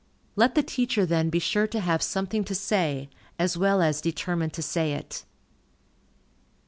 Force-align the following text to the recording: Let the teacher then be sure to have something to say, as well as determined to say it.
Let 0.35 0.55
the 0.55 0.63
teacher 0.63 1.05
then 1.05 1.29
be 1.29 1.37
sure 1.37 1.67
to 1.67 1.79
have 1.79 2.01
something 2.01 2.43
to 2.45 2.55
say, 2.55 3.07
as 3.37 3.55
well 3.55 3.83
as 3.83 4.01
determined 4.01 4.53
to 4.53 4.63
say 4.63 4.93
it. 4.93 5.25